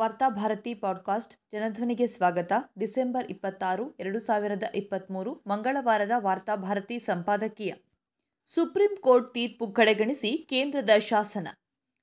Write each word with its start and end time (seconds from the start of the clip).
Varthabharati 0.00 0.74
podcast 0.74 1.34
ಜನಧ್ವನಿಗೆ 1.52 2.06
ಸ್ವಾಗತ. 2.06 2.52
December 2.78 3.26
ಇಪ್ಪತ್ತಾರು, 3.30 3.96
ಎರಡು 3.96 4.18
ಸಾವಿರದ 4.18 4.62
ಇಪ್ಪತ್ತ್ಮೂರು 4.74 5.42
ಮಂಗಳವಾರದ 5.46 6.10
ವಾರ್ತಾಭಾರತಿ 6.16 6.98
ಸಂಪಾದಕೀಯ. 6.98 7.72
ಸುಪ್ರೀಂ 8.46 8.96
ಕೋರ್ಟ್ 8.96 9.34
ತೀರ್ಪು 9.34 9.72
ಕಡೆಗಣಿಸಿ 9.72 10.46
ಕೇಂದ್ರದ 10.48 10.90
ಶಾಸನ. 10.98 11.48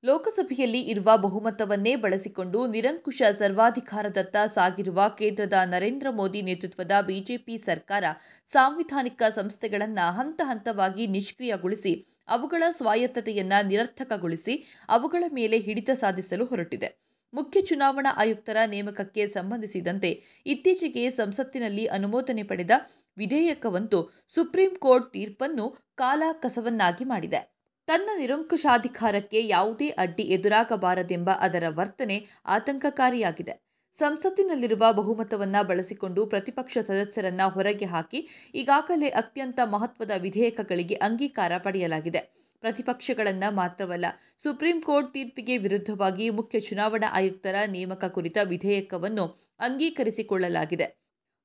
ಲೋಕಸಭೆಯಲ್ಲಿ 0.06 0.82
ಇರುವ 0.82 1.18
ಬಹುಮತವನ್ನೇ 1.18 1.96
ಬಳಸಿಕೊಂಡು 1.96 2.68
ನಿರಂಕುಶ 2.68 3.22
ಸರ್ವಾಧಿಕಾರದತ್ತ 3.32 4.36
ಸಾಗಿರುವ 4.46 5.10
ಕೇಂದ್ರದ 5.18 5.54
ನರೇಂದ್ರ 5.66 6.10
ಮೋದಿ 6.10 6.42
ನೇತೃತ್ವದ 6.42 6.92
ಬಿಜೆಪಿ 7.06 7.58
ಸರ್ಕಾರ 7.58 8.04
ಸಾಂವಿಧಾನಿಕ 8.46 9.24
ಸಂಸ್ಥೆಗಳನ್ನು 9.30 10.12
ಹಂತ 10.12 10.42
ಹಂತವಾಗಿ 10.44 11.08
ನಿಷ್ಕ್ರಿಯಗೊಳಿಸಿ, 11.08 12.08
ಅವುಗಳ 12.28 12.64
ಸ್ವಾಯತ್ತತೆಯನ್ನು 12.70 13.68
ನಿರರ್ಥಕಗೊಳಿಸಿ, 13.68 14.78
ಅವುಗಳ 14.90 15.24
ಮೇಲೆ 15.34 15.58
ಹಿಡಿತ 15.58 15.90
ಸಾಧಿಸಲು 15.90 16.46
ಹೊರಟಿದೆ. 16.46 17.07
ಮುಖ್ಯ 17.34 17.62
ಚುನಾವಣಾ 17.62 18.12
ಆಯುಕ್ತರ 18.18 18.58
ನೇಮಕಕ್ಕೆ 18.66 19.28
ಸಂಬಂಧಿಸಿದಂತೆ 19.28 20.10
ಇತ್ತೀಚೆಗೆ 20.46 21.10
ಸಂಸತ್ತಿನಲ್ಲಿ 21.10 21.86
ಅನುಮೋದನೆ 21.86 22.44
ಪಡೆದ 22.44 22.72
ವಿಧೇಯಕವಂತೂ 23.18 24.00
ಸುಪ್ರೀಂ 24.28 24.76
ಕೋರ್ಟ್ 24.76 25.14
ತೀರ್ಪನ್ನು 25.14 25.66
ಕಾಲಕಸವನ್ನಾಗಿ 25.96 27.06
ಮಾಡಿದೆ. 27.06 27.40
ತನ್ನ 27.88 28.10
ನಿರಂಕುಶಾಧಿಕಾರಕ್ಕೆ 28.18 29.48
ಯಾವುದೇ 29.48 29.90
ಅಡ್ಡಿ 29.90 30.24
ಎದುರಾಗಬಾರದೆಂಬ 30.24 31.30
ಅದರ 31.30 31.64
ವರ್ತನೆ 31.70 32.18
ಆತಂಕಕಾರಿಯಾಗಿದೆ. 32.46 33.54
ಸಂಸತ್ತಿನಲ್ಲಿರುವ 33.94 34.84
ಬಹುಮತವನ್ನು 34.92 35.68
ಬಳಸಿಕೊಂಡು 35.68 36.26
ಪ್ರತಿಪಕ್ಷ 36.26 36.78
ಸದಸ್ಯರನ್ನ 36.78 37.42
ಹೊರಗೆ 37.48 37.86
ಹಾಕಿ 37.86 38.20
ಈಗಾಗಲೇ 38.56 39.10
ಅತ್ಯಂತ 39.10 39.60
ಮಹತ್ವದ 39.66 40.12
ವಿಧೇಯಕಗಳಿಗೆ 40.18 40.96
ಅಂಗೀಕಾರ 40.96 41.54
ಪಡೆಯಲಾಗಿದೆ. 41.58 42.22
ಪ್ರತಿಪಕ್ಷಗಳನ್ನು 42.64 43.56
ಮಾತ್ರವಲ್ಲ, 43.56 44.06
ಸುಪ್ರೀಂ 44.40 44.82
ಕೋರ್ಟ್ 44.82 45.14
ತೀರ್ಪಿಗೆ 45.14 45.58
ವಿರುದ್ಧವಾಗಿ 45.58 46.30
ಮುಖ್ಯ 46.30 46.60
ಚುನಾವಣಾ 46.60 47.08
ಆಯುಕ್ತರ 47.14 47.56
ನೇಮಕ 47.66 48.06
ಕುರಿತ 48.06 48.38
ವಿಧೇಯಕವನ್ನು 48.44 49.26
ಅಂಗೀಕರಿಸಿಕೊಳ್ಳಲಾಗಿದೆ. 49.60 50.88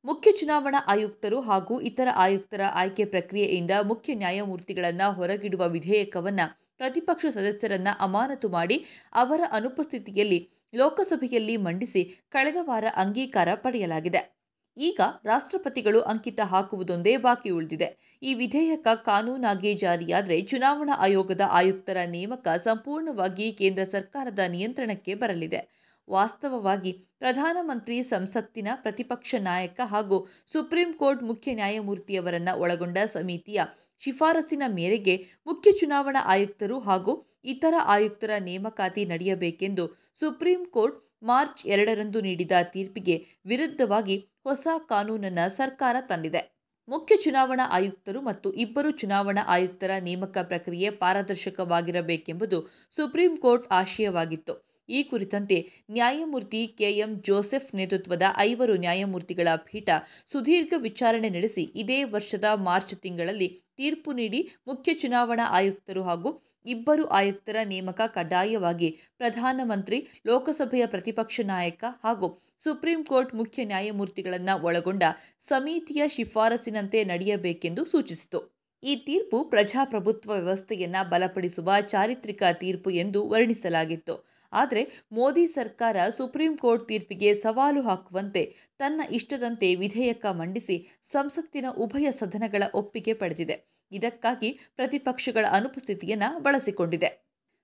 ಮುಖ್ಯ 0.05 0.33
ಚುನಾವಣಾ 0.33 0.79
ಆಯುಕ್ತರು 0.87 1.41
ಹಾಗೂ 1.41 1.81
ಇತರ 1.81 2.09
ಆಯುಕ್ತರ 2.15 2.61
ಆಯ್ಕೆ 2.73 3.05
ಪ್ರಕ್ರಿಯೆಯಿಂದ 3.05 3.71
ಮುಖ್ಯ 3.83 4.15
ನ್ಯಾಯಮೂರ್ತಿಗಳನ್ನು 4.15 5.13
ಹೊರಗಿಡುವ 5.13 5.69
ವಿಧೇಯಕವನ್ನು 5.69 6.47
ಪ್ರತಿಪಕ್ಷ 6.79 7.27
ಸದಸ್ಯರನ್ನ 7.27 7.89
ಅಮಾನತು 7.99 8.49
ಮಾಡಿ 8.49 8.85
ಅವರ 9.13 9.41
ಅನುಪಸ್ಥಿತಿಯಲ್ಲಿ 9.51 10.51
ಲೋಕಸಭೆಯಲ್ಲಿ 10.75 11.57
ಮಂಡಿಸಿ 11.57 12.05
ಕಳೆದ 12.29 12.57
ವಾರ 12.61 12.85
ಅಂಗೀಕಾರ 12.97 13.49
ಪಡೆಯಲಾಗಿದೆ. 13.55 14.42
ಈಗ 14.77 15.01
ರಾಷ್ಟ್ರಪತಿಗಳು 15.25 16.01
ಅಂಕಿತ 16.01 16.41
ಹಾಕುವುದೊಂದೇ 16.45 17.17
ಬಾಕಿ 17.17 17.51
ಉಳಿದಿದೆ. 17.51 18.19
ಈ 18.23 18.35
ವಿಧೇಯಕ 18.35 18.89
ಕಾನೂನಾಗಿ 19.05 19.75
ಜಾರಿಯಾದರೆ 19.75 20.41
ಚುನಾವಣಾ 20.41 20.95
ಆಯೋಗದ 20.95 21.41
ಆಯುಕ್ತರ 21.51 21.97
ನೇಮಕ 22.07 22.49
ಸಂಪೂರ್ಣವಾಗಿ 22.57 23.53
ಕೇಂದ್ರ 23.53 23.85
ಸರ್ಕಾರದ 23.85 24.39
ನಿಯಂತ್ರಣಕ್ಕೆ 24.49 25.15
ಬರಲಿದೆ. 25.15 25.83
ವಾಸ್ತವವಾಗಿ 26.09 26.93
ಪ್ರಧಾನಮಂತ್ರಿ 27.19 28.03
ಸಂಸತ್ತಿನ 28.03 28.69
ಪ್ರತಿಪಕ್ಷ 28.75 29.35
ನಾಯಕ 29.41 29.81
ಹಾಗೂ 29.85 30.27
ಸುಪ್ರೀಂ 30.47 30.93
ಕೋರ್ಟ್ 30.93 31.23
ಮುಖ್ಯ 31.23 31.55
ನ್ಯಾಯಮೂರ್ತಿಯವರನ್ನು 31.55 32.61
ಒಳಗೊಂಡ 32.61 32.99
ಸಮಿತಿಯ 33.05 33.65
ಶಿಫಾರಸಿನ 33.99 34.63
ಮೇರೆಗೆ 34.69 35.27
ಮುಖ್ಯ 35.47 35.73
ಚುನಾವಣಾ 35.73 36.21
ಆಯುಕ್ತರು 36.25 36.79
ಹಾಗೂ 36.79 37.27
ಇತರ 37.45 37.75
ಆಯುಕ್ತರ 37.85 38.31
ನೇಮಕಾತಿ 38.39 39.05
ನಡೆಯಬೇಕೆಂದು 39.05 39.87
ಸುಪ್ರೀಂ 40.15 40.65
ಕೋರ್ಟ್ 40.65 40.99
ಮಾರ್ಚ್ 41.23 41.67
ಎರಡರಂದು 41.67 42.21
ನೀಡಿದ 42.21 42.53
ತೀರ್ಪಿಗೆ 42.63 43.27
ವಿರುದ್ಧವಾಗಿ 43.45 44.32
ಹೊಸ 44.45 44.69
ಕಾನೂನನ್ನು 44.89 45.51
ಸರ್ಕಾರ 45.57 45.97
ತಂದಿದೆ. 46.01 46.43
ಮುಖ್ಯ 46.89 47.17
ಚುನಾವಣಾ 47.17 47.65
ಆಯುಕ್ತರು 47.71 48.21
ಮತ್ತು 48.21 48.53
ಇಬ್ಬರು 48.55 48.91
ಚುನಾವಣಾ 48.91 49.43
ಆಯುಕ್ತರ 49.47 49.91
ನೇಮಕ 50.01 50.39
ಪ್ರಕ್ರಿಯೆ 50.43 50.91
ಪಾರದರ್ಶಕವಾಗಿರಬೇಕೆಂಬುದು 50.91 52.59
ಸುಪ್ರೀಂ 52.91 53.37
ಕೋರ್ಟ್ 53.37 53.67
ಆಶಯವಾಗಿತ್ತು. 53.71 54.72
ಈ 54.93 55.01
ಕುರಿತಂತೆ 55.03 55.59
ನ್ಯಾಯಮೂರ್ತಿ 55.91 56.61
ಕೆಎಂ 56.79 57.13
ಜೋಸೆಫ್ 57.21 57.75
ನೇತೃತ್ವದ 57.75 58.29
ಐವರು 58.39 58.77
ನ್ಯಾಯಮೂರ್ತಿಗಳ 58.77 59.49
ಪೀಠ 59.57 59.89
ಸುದೀರ್ಘ 60.27 60.73
ವಿಚಾರಣೆ 60.79 61.31
ನಡೆಸಿ 61.31 61.65
ಇದೇ 61.75 62.05
ವರ್ಷದ 62.05 62.45
ಮಾರ್ಚ್ 62.61 62.95
ತಿಂಗಳಲ್ಲಿ 62.97 63.49
ತೀರ್ಪು 63.77 64.13
ನೀಡಿ 64.13 64.41
ಮುಖ್ಯ 64.67 64.95
ಚುನಾವಣಾ 64.95 65.47
ಆಯುಕ್ತರು 65.51 66.03
ಹಾಗೂ 66.03 66.31
ಇಬ್ಬರು 66.67 67.05
ಆಯುಕ್ತರ 67.09 67.57
ನೇಮಕ 67.65 68.01
ಕಡ್ಡಾಯವಾಗಿ 68.15 68.89
ಪ್ರಧಾನಮಂತ್ರಿ, 69.17 69.99
ಲೋಕಸಭೆಯ 70.27 70.87
ಪ್ರತಿಪಕ್ಷ 70.87 71.41
ನಾಯಕ 71.45 71.85
ಹಾಗೂ 72.05 72.29
ಸುಪ್ರೀಂ 72.65 73.01
ಕೋರ್ಟ್ 73.05 73.33
ಮುಖ್ಯ 73.35 73.65
ನ್ಯಾಯಮೂರ್ತಿಗಳನ್ನು 73.65 74.55
ಒಳಗೊಂಡ 74.63 75.05
ಸಮಿತಿಯ 75.41 76.03
ಶಿಫಾರಸಿನಂತೆ 76.09 77.05
ನಡೆಯಬೇಕೆಂದು 77.05 77.85
ಸೂಚಿಸಿತು. 77.85 78.41
ಈ 78.83 78.93
ತೀರ್ಪು 78.97 79.39
ಪ್ರಜಾಪ್ರಭುತ್ವ 79.45 80.31
ವ್ಯವಸ್ಥೆಯನ್ನು 80.33 81.11
ಬಲಪಡಿಸುವ 81.11 81.71
ಚಾರಿತ್ರಿಕ 81.87 82.43
ತೀರ್ಪು 82.53 82.91
ಎಂದು 82.91 83.21
ವರ್ಣಿಸಲಾಗಿತ್ತು. 83.29 84.15
ಆದರೆ 84.53 84.83
ಮೋದಿ 85.13 85.47
ಸರ್ಕಾರ 85.47 85.97
ಸುಪ್ರೀಂ 86.09 86.57
ಕೋರ್ಟ್ 86.57 86.89
ತೀರ್ಪಿಗೆ 86.89 87.35
ಸವಾಲು 87.35 87.83
ಹಾಕುವಂತೆ 87.83 88.43
ತನ್ನ 88.79 89.01
ಇಷ್ಟದಂತೆ 89.11 89.75
ವಿಧೇಯಕ 89.75 90.27
ಮಂಡಿಸಿ 90.27 90.77
ಸಂಸತ್ತಿನ 91.03 91.67
ಉಭಯ 91.77 92.11
ಸದನಗಳ 92.11 92.63
ಒಪ್ಪಿಗೆ 92.75 93.15
ಪಡೆದಿದೆ. 93.15 93.57
ಇದಕ್ಕಾಗಿ 93.93 94.59
ಪ್ರತಿಪಕ್ಷಗಳ 94.77 95.47
ಅನುಪಸ್ಥಿತಿಯನ್ನು 95.51 96.41
ಬಳಸಿಕೊಂಡಿದೆ. 96.41 97.11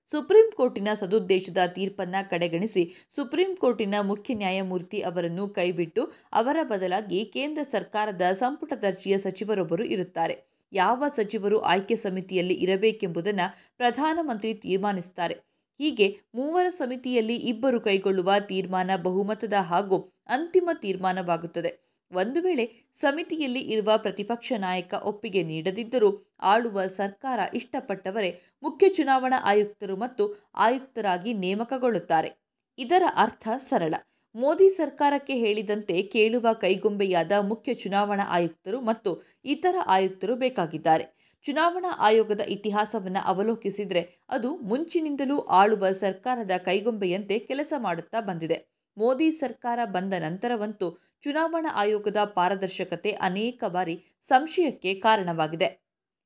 ಸುಪ್ರೀಂ 0.09 0.51
ಕೋರ್ಟಿನ 0.51 0.87
ಸದುದ್ದೇಶದ 0.93 1.57
ತೀರ್ಪನ್ನ 1.67 2.15
ಕಡೆಗಣಿಸಿ 2.29 2.83
ಸುಪ್ರೀಂ 3.09 3.55
ಕೋರ್ಟಿನ 3.55 3.95
ಮುಖ್ಯ 4.01 4.33
ನ್ಯಾಯಮೂರ್ತಿ 4.33 4.99
ಅವರನ್ನು 5.01 5.49
ಕೈಬಿಟ್ಟು 5.49 6.03
ಅವರ 6.33 6.57
ಬದಲಾಗಿ 6.63 7.25
ಕೇಂದ್ರ 7.25 7.63
ಸರ್ಕಾರದ 7.71 8.21
ಸಂಪುಟ 8.31 8.73
ದರ್ಜೆಯ 8.73 9.17
ಸಚಿವರೊಬ್ಬರು 9.17 9.83
ಇರುತ್ತಾರೆ. 9.83 10.35
ಯಾವ 10.73 11.03
ಸಚಿವರು 11.15 11.59
ಆಯ್ಕೆ 11.59 11.95
ಸಮಿತಿಯಲ್ಲಿ 11.95 12.53
ಇರಬೇಕೆಂಬುದನ್ನು 12.53 13.47
ಪ್ರಧಾನಮಂತ್ರಿ 13.77 14.53
ತೀರ್ಮಾನಿಸುತ್ತಾರೆ 14.53 15.35
ಹೀಗೆ 15.79 16.07
ಮೂವರ 16.35 16.65
ಸಮಿತಿಯಲ್ಲಿ 16.69 17.35
ಇಬ್ಬರು 17.35 17.79
ಕೈಗೊಳ್ಳುವ 17.79 18.31
ತೀರ್ಮಾನ 18.39 18.91
ಬಹುಮತದ 18.95 19.53
ಹಾಗೂ 19.61 19.97
ಅಂತಿಮ 20.27 20.69
ತೀರ್ಮಾನವಾಗುತ್ತದೆ. 20.81 21.71
ಒಂದು 22.11 22.41
ವೇಳೆ 22.41 22.65
ಸಮಿತಿಯಲ್ಲಿ 22.95 23.59
ಇರುವ 23.59 23.97
ಪ್ರತಿಪಕ್ಷ 23.97 24.53
ನಾಯಕ 24.57 24.93
ಒಪ್ಪಿಗೆ 25.05 25.43
ನೀಡದಿದ್ದರೂ 25.43 26.09
ಆಳುವ 26.41 26.85
ಸರ್ಕಾರ 26.85 27.39
ಇಷ್ಟಪಟ್ಟವರೇ 27.53 28.31
ಮುಖ್ಯ 28.63 28.89
ಚುನಾವಣಾ 28.89 29.39
ಆಯುಕ್ತರು 29.43 29.97
ಮತ್ತು 29.97 30.25
ಆಯುಕ್ತರಾಗಿ 30.55 31.33
ನೇಮಕಗೊಳ್ಳುತ್ತಾರೆ. 31.33 32.29
ಇದರ 32.77 33.03
ಅರ್ಥ 33.15 33.47
ಸರಳ. 33.69 33.95
ಮೋದಿ 34.35 34.69
ಸರ್ಕಾರಕ್ಕೆ 34.69 35.35
ಹೇಳಿದಂತೆ 35.35 36.01
ಕೇಳುವ 36.01 36.47
ಕೈಗೊಂಬೆಯಾದ 36.53 37.31
ಮುಖ್ಯ 37.41 37.73
ಚುನಾವಣಾ 37.73 38.25
ಆಯುಕ್ತರು 38.29 38.81
ಮತ್ತು 38.81 39.11
ಇತರ 39.45 39.75
ಆಯುಕ್ತರು 39.87 40.35
ಬೇಕಾಗಿದ್ದಾರೆ. 40.35 41.05
ಚುನಾವಣಾ 41.43 41.95
ಆಯೋಗದ 41.97 42.41
ಇತಿಹಾಸವನ್ನು 42.41 43.25
ಅವಲೋಕಿಸಿದರೆ 43.25 44.19
ಅದು 44.29 44.57
ಮುಂಚಿನಿಂದಲೂ 44.57 45.39
ಆಳುವ 45.39 45.91
ಸರ್ಕಾರದ 45.91 46.51
ಕೈಗೊಂಬೆಯಂತೆ 46.57 47.39
ಕೆಲಸ 47.39 47.73
ಮಾಡುತ್ತಾ 47.77 48.21
ಬಂದಿದೆ. 48.21 48.67
ಮೋದಿ 48.97 49.31
ಸರ್ಕಾರ 49.31 49.79
ಬಂದ 49.85 50.13
ನಂತರವಂತೂ 50.19 50.99
ಚುನಾವಣಾ 51.21 51.69
ಆಯೋಗದ 51.75 52.17
ಪಾರದರ್ಶಕತೆ 52.23 53.11
ಅನೇಕ 53.11 53.63
ಬಾರಿ 53.67 54.05
ಸಂಶಯಕ್ಕೆ 54.23 54.93
ಕಾರಣವಾಗಿದೆ. 54.93 55.79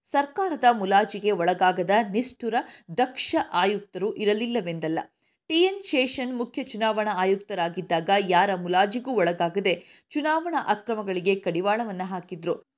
ಸರ್ಕಾರದ 0.06 0.63
ಮುಲಾಜಿಗೆ 0.72 1.31
ಒಳಗಾಗದ 1.31 1.90
ನಿಷ್ಠುರ, 2.12 2.56
ದಕ್ಷ 2.97 3.35
ಆಯುಕ್ತರು 3.52 4.16
ಇರಲಿಲ್ಲವೆಂದಲ್ಲ. 4.16 5.00
ಟಿಎನ್ 5.47 5.84
ಶೇಷನ್ 5.84 6.38
ಮುಖ್ಯ 6.38 6.63
ಚುನಾವಣಾ 6.63 7.12
ಆಯುಕ್ತರಾಗಿದ್ದಾಗ 7.16 8.09
ಯಾರ 8.19 8.56
ಮುಲಾಜಿಗೂ 8.56 9.12
ಒಳಗಾಗದೆ 9.12 10.06
ಚುನಾವಣಾ 10.09 10.66
ಅಕ್ರಮಗಳಿಗೆ 10.68 11.35
ಕಡಿವಾಳವನ್ನು 11.35 12.03
ಹಾಕಿದ್ರು. 12.03 12.72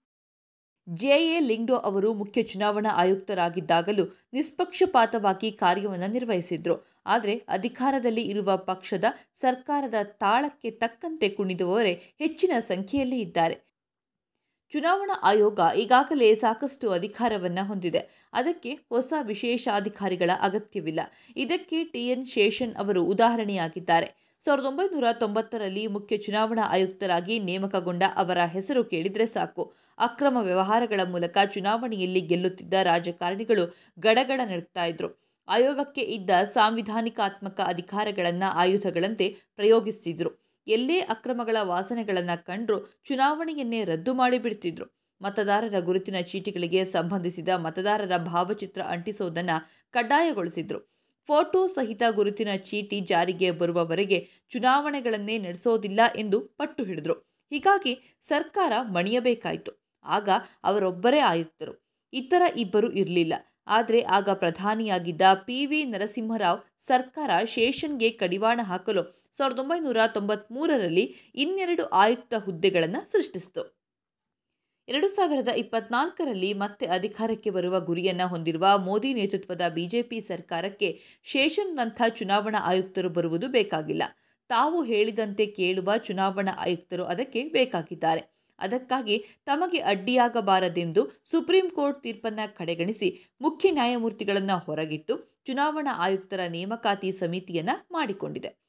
ಜೆಎ 0.88 1.40
ಲಿಂಗ್ಡೋ 1.40 1.76
ಅವರು 1.76 2.14
ಮುಖ್ಯ 2.14 2.42
ಚುನಾವಣಾ 2.42 2.90
ಆಯುಕ್ತರಾಗಿದ್ದಾಗಲೂ 2.96 4.04
ನಿಷ್ಪಕ್ಷಪಾತವಾಗಿ 4.34 5.52
ಕಾರ್ಯವನ್ನು 5.52 6.08
ನಿರ್ವಹಿಸಿದ್ರು. 6.08 6.76
ಆದರೆ 7.06 7.36
ಅಧಿಕಾರದಲ್ಲಿ 7.48 8.22
ಇರುವ 8.22 8.58
ಪಕ್ಷದ 8.58 9.06
ಸರ್ಕಾರದ 9.36 9.94
ತಾಳಕ್ಕೆ 10.04 10.72
ತಕ್ಕಂತೆ 10.72 11.30
ಕುಣಿದುವವರೇ 11.30 11.94
ಹೆಚ್ಚಿನ 12.20 12.52
ಸಂಖ್ಯೆಯಲ್ಲಿ 12.60 13.20
ಇದ್ದಾರೆ. 13.22 13.56
ಚುನಾವಣಾ 14.72 15.20
ಆಯೋಗ 15.24 15.60
ಈಗಾಗಲೇ 15.78 16.36
ಸಾಕಷ್ಟು 16.36 16.90
ಅಧಿಕಾರವನ್ನು 16.92 17.68
ಹೊಂದಿದೆ. 17.68 18.02
ಅದಕ್ಕೆ 18.34 18.74
ಹೊಸ 18.90 19.14
ವಿಶೇಷಾಧಿಕಾರಿಗಳ 19.22 20.32
ಅಗತ್ಯವಿಲ್ಲ. 20.42 21.00
ಇದಕ್ಕೆ 21.36 21.84
ಟಿಎನ್ 21.84 22.26
ಶೇಷನ್ 22.26 22.76
ಅವರು 22.76 23.04
ಉದಾಹರಣೆಯಾಗಿದ್ದಾರೆ. 23.06 24.25
ಸಾವಿರದ 24.42 24.66
ಒಂಬೈನೂರ 24.66 25.04
ತೊಂಬತ್ತರಲ್ಲಿ 25.14 25.88
ಮುಖ್ಯ 25.88 26.18
ಚುನಾವಣಾ 26.18 26.64
ಆಯುಕ್ತರಾಗಿ 26.70 27.40
ನೇಮಕಗೊಂಡ 27.40 28.04
ಅವರ 28.16 28.38
ಹೆಸರು 28.46 28.84
ಕೇಳಿದರೆ 28.84 29.26
ಸಾಕು. 29.26 29.74
ಅಕ್ರಮ 29.98 30.38
ವ್ಯವಹಾರಗಳ 30.38 31.00
ಮೂಲಕ 31.04 31.38
ಚುನಾವಣೆಯಲ್ಲಿ 31.54 32.22
ಗೆಲ್ಲುತ್ತಿದ್ದ 32.22 32.74
ರಾಜಕಾರಣಿಗಳು 32.84 33.76
ಗಡಗಡ 34.00 34.42
ನಡೆಸ್ತಾ 34.46 34.86
ಇದ್ರು. 34.86 35.10
ಆಯೋಗಕ್ಕೆ 35.48 36.02
ಇದ್ದ 36.02 36.30
ಸಾಂವಿಧಾನಿಕಾತ್ಮಕ 36.44 37.62
ಅಧಿಕಾರಗಳನ್ನು 37.66 38.52
ಆಯುಧಗಳಂತೆ 38.52 39.38
ಪ್ರಯೋಗಿಸ್ತಿದ್ರು. 39.56 40.32
ಎಲ್ಲೇ 40.68 41.00
ಅಕ್ರಮಗಳ 41.00 41.58
ವಾಸನೆಗಳನ್ನು 41.62 42.46
ಕಂಡ್ರೂ 42.46 42.80
ಚುನಾವಣೆಯನ್ನೇ 43.04 43.84
ರದ್ದು 43.84 44.14
ಮಾಡಿಬಿಡ್ತಿದ್ರು. 44.14 44.96
ಮತದಾರರ 45.22 45.80
ಗುರುತಿನ 45.80 46.20
ಚೀಟಿಗಳಿಗೆ 46.20 46.86
ಸಂಬಂಧಿಸಿದ 46.86 47.50
ಮತದಾರರ 47.50 48.18
ಭಾವಚಿತ್ರ 48.18 48.82
ಅಂಟಿಸೋದನ್ನು 48.82 49.58
ಕಡ್ಡಾಯಗೊಳಿಸಿದ್ರು. 49.92 50.95
ಫೋಟೋ 51.28 51.68
ಸಹಿತ 51.68 52.04
ಗುರುತಿನ 52.10 52.56
ಚೀಟಿ 52.56 53.00
ಜಾರಿಗೆ 53.00 53.52
ಬರುವವರೆಗೆ 53.52 54.30
ಚುನಾವಣೆಗಳನ್ನೇ 54.50 55.38
ನಡೆಸೋದಿಲ್ಲ 55.38 56.00
ಎಂದು 56.16 56.40
ಪಟ್ಟು 56.42 56.84
ಹಿಡಿದ್ರು. 56.84 57.14
ಹೀಗಾಗಿ 57.52 58.18
ಸರ್ಕಾರ 58.22 58.74
ಮಣಿಯಬೇಕಾಯಿತು. 58.82 59.72
ಆಗ 60.06 60.30
ಅವರೊಬ್ಬರೇ 60.64 61.20
ಆಯುಕ್ತರು. 61.20 61.74
ಇತರ 62.14 62.42
ಇಬ್ಬರು 62.58 62.92
ಇರಲಿಲ್ಲ. 62.92 63.34
ಆದರೆ 63.68 64.02
ಆಗ 64.02 64.30
ಪ್ರಧಾನಿಯಾಗಿದ್ದ 64.30 65.22
ಪಿ 65.34 65.66
ವಿ 65.66 65.84
ನರಸಿಂಹರಾವ್ 65.84 66.60
ಸರ್ಕಾರ 66.80 67.32
ಶೇಷನ್ಗೆ 67.46 68.10
ಕಡಿವಾಣ 68.10 68.60
ಹಾಕಲು 68.64 69.04
ಸಾವಿರದ 69.38 69.60
ಒಂಬೈನೂರ 69.60 69.98
ತೊಂಬತ್ತ್ಮೂರರಲ್ಲಿ 70.08 71.16
ಇನ್ನೆರಡು 71.36 71.86
ಆಯುಕ್ತ 71.86 72.34
ಹುದ್ದೆಗಳನ್ನು 72.38 73.12
ಸೃಷ್ಟಿಸಿತು. 73.12 73.85
ಎರಡು 74.88 75.08
ಸಾವಿರದ 75.08 75.48
ಇಪ್ಪತ್ನಾಲ್ಕರಲ್ಲಿ 75.48 76.54
ಮತ್ತೆ 76.54 76.86
ಅಧಿಕಾರಕ್ಕೆ 76.86 77.50
ಬರುವ 77.50 77.80
ಗುರಿಯನ್ನು 77.80 78.28
ಹೊಂದಿರುವ 78.28 78.78
ಮೋದಿ 78.78 79.14
ನೇತೃತ್ವದ 79.14 79.62
ಬಿಜೆಪಿ 79.74 80.22
ಸರ್ಕಾರಕ್ಕೆ 80.22 81.02
ಶೇಷನ್ನಂಥ 81.24 82.02
ಚುನಾವಣಾ 82.10 82.60
ಆಯುಕ್ತರು 82.64 83.10
ಬರುವುದು 83.10 83.48
ಬೇಕಾಗಿಲ್ಲ. 83.48 84.04
ತಾವು 84.48 84.84
ಹೇಳಿದಂತೆ 84.84 85.46
ಕೇಳುವ 85.46 85.98
ಚುನಾವಣಾ 85.98 86.52
ಆಯುಕ್ತರು 86.58 87.06
ಅದಕ್ಕೆ 87.06 87.44
ಬೇಕಾಗಿದ್ದಾರೆ. 87.44 88.22
ಅದಕ್ಕಾಗಿ 88.60 89.26
ತಮಗೆ 89.46 89.78
ಅಡ್ಡಿಯಾಗಬಾರದೆಂದು 89.78 91.24
ಸುಪ್ರೀಂ 91.26 91.70
ಕೋರ್ಟ್ 91.70 92.04
ತೀರ್ಪನ್ನು 92.04 92.56
ಕಡೆಗಣಿಸಿ 92.58 93.10
ಮುಖ್ಯ 93.42 93.72
ನ್ಯಾಯಮೂರ್ತಿಗಳನ್ನು 93.72 94.58
ಹೊರಗಿಟ್ಟು 94.58 95.44
ಚುನಾವಣಾ 95.46 95.94
ಆಯುಕ್ತರ 95.98 96.40
ನೇಮಕಾತಿ 96.48 97.12
ಸಮಿತಿಯನ್ನು 97.12 97.88
ಮಾಡಿಕೊಂಡಿದೆ. 97.92 98.65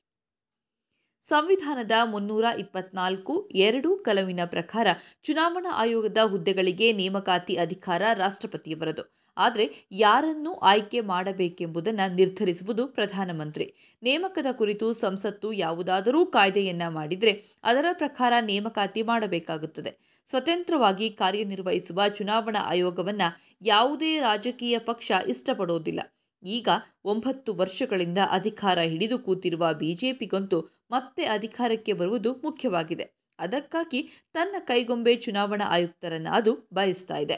ಸಂವಿಧಾನದ 1.28 1.92
ಮುನ್ನೂರ 2.04 2.44
ಇಪ್ಪತ್ನಾಲ್ಕು 2.58 3.48
ಎರಡು 3.54 3.96
ಕಲವಿನ 3.96 4.40
ಪ್ರಕಾರ 4.44 4.86
ಚುನಾವಣಾ 5.22 5.72
ಆಯೋಗದ 5.74 6.18
ಹುದ್ದೆಗಳಿಗೆ 6.24 6.92
ನೇಮಕಾತಿ 6.92 7.54
ಅಧಿಕಾರ 7.54 8.02
ರಾಷ್ಟ್ರಪತಿಯವರದು. 8.14 9.30
ಆದರೆ 9.36 9.86
ಯಾರನ್ನು 9.92 10.54
ಆಯ್ಕೆ 10.54 11.00
ಮಾಡಬೇಕೆಂಬುದನ್ನು 11.00 12.14
ನಿರ್ಧರಿಸುವುದು 12.14 12.86
ಪ್ರಧಾನಮಂತ್ರಿ. 12.88 13.98
ನೇಮಕದ 14.02 14.46
ಕುರಿತು 14.52 14.92
ಸಂಸತ್ತು 14.92 15.52
ಯಾವುದಾದರೂ 15.52 16.26
ಕಾಯ್ದೆಯನ್ನ 16.26 16.82
ಮಾಡಿದರೆ 16.88 17.42
ಅದರ 17.64 17.84
ಪ್ರಕಾರ 17.92 18.32
ನೇಮಕಾತಿ 18.40 19.02
ಮಾಡಬೇಕಾಗುತ್ತದೆ. 19.02 20.22
ಸ್ವತಂತ್ರವಾಗಿ 20.28 21.10
ಕಾರ್ಯನಿರ್ವಹಿಸುವ 21.10 22.08
ಚುನಾವಣಾ 22.08 22.60
ಆಯೋಗವನ್ನು 22.60 23.56
ಯಾವುದೇ 23.62 24.20
ರಾಜಕೀಯ 24.20 24.78
ಪಕ್ಷ 24.78 25.12
ಇಷ್ಟಪಡೋದಿಲ್ಲ. 25.28 26.00
ಈಗ 26.42 26.68
ಒಂಬತ್ತು 27.04 27.54
ವರ್ಷಗಳಿಂದ 27.54 28.18
ಅಧಿಕಾರ 28.30 28.78
ಹಿಡಿದು 28.78 29.18
ಕೂತಿರುವ 29.18 29.72
ಬಿಜೆಪಿಗಂತೂ 29.72 30.75
ಮತ್ತೆ 30.90 31.24
ಅಧಿಕಾರಕ್ಕೆ 31.26 31.92
ಬರುವುದು 31.92 32.34
ಮುಖ್ಯವಾಗಿದೆ. 32.44 33.06
ಅದಕ್ಕಾಗಿ 33.38 34.00
ತನ್ನ 34.32 34.54
ಕೈಗೊಂಬೆ 34.58 35.16
ಚುನಾವಣಾ 35.16 35.64
ಆಯುಕ್ತರನ್ನು 35.68 36.30
ಅದು 36.34 36.68
ಬಯಸ್ತಾ 36.72 37.16
ಇದೆ. 37.16 37.36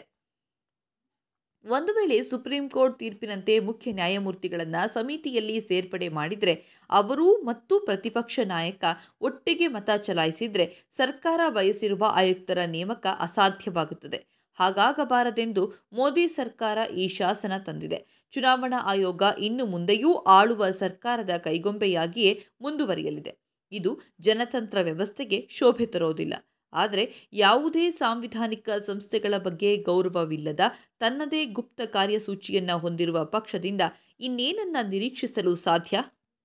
ಒಂದು 1.64 1.94
ವೇಳೆ 1.94 2.22
ಸುಪ್ರೀಂ 2.22 2.68
ಕೋರ್ಟ್ 2.70 2.98
ತೀರ್ಪಿನಂತೆ 2.98 3.58
ಮುಖ್ಯ 3.58 3.92
ನ್ಯಾಯಮೂರ್ತಿಗಳನ್ನು 3.92 4.88
ಸಮಿತಿಯಲ್ಲಿ 4.88 5.60
ಸೇರ್ಪಡೆ 5.60 6.08
ಮಾಡಿದರೆ, 6.08 6.54
ಅವರೂ 6.90 7.42
ಮತ್ತು 7.42 7.80
ಪ್ರತಿಪಕ್ಷ 7.80 8.40
ನಾಯಕ 8.44 8.84
ಒಟ್ಟಿಗೆ 9.20 9.66
ಮತ 9.66 9.90
ಚಲಾಯಿಸಿದರೆ 9.98 10.66
ಸರ್ಕಾರ 10.90 11.40
ಬಯಸಿರುವ 11.48 12.04
ಆಯುಕ್ತರ 12.14 12.58
ನೇಮಕ 12.66 13.06
ಅಸಾಧ್ಯವಾಗುತ್ತದೆ. 13.18 14.37
ಹಾಗಾಗಬಾರದೆಂದು 14.58 15.62
ಮೋದಿ 15.92 16.28
ಸರ್ಕಾರ 16.28 16.78
ಈ 16.96 17.08
ಶಾಸನ 17.08 17.52
ತಂದಿದೆ. 17.58 17.98
ಚುನಾವಣಾ 18.32 18.78
ಆಯೋಗ 18.84 19.22
ಇನ್ನು 19.38 19.66
ಮುಂದೆಯೂ 19.66 20.14
ಆಳುವ 20.14 20.70
ಸರ್ಕಾರದ 20.70 21.30
ಕೈಗೊಂಬೆಯಾಗಿಯೇ 21.36 22.32
ಮುಂದುವರಿಯಲಿದೆ. 22.60 23.32
ಇದು 23.72 23.90
ಜನತಂತ್ರ 24.20 24.78
ವ್ಯವಸ್ಥೆಗೆ 24.82 25.48
ಶೋಭೆ 25.50 25.86
ತರೋದಿಲ್ಲ. 25.86 26.34
ಆದರೆ 26.72 27.04
ಯಾವುದೇ 27.32 27.90
ಸಾಂವಿಧಾನಿಕ 27.90 28.68
ಸಂಸ್ಥೆಗಳ 28.86 29.34
ಬಗ್ಗೆ 29.38 29.76
ಗೌರವವಿಲ್ಲದ 29.76 30.60
ತನ್ನದೇ 30.98 31.44
ಗುಪ್ತ 31.44 31.80
ಕಾರ್ಯಸೂಚಿಯನ್ನು 31.86 32.78
ಹೊಂದಿರುವ 32.78 33.24
ಪಕ್ಷದಿಂದ 33.24 33.80
ಇನ್ನೇನನ್ನ 34.20 34.76
ನಿರೀಕ್ಷಿಸಲು 34.88 35.54
ಸಾಧ್ಯ? 35.56 35.96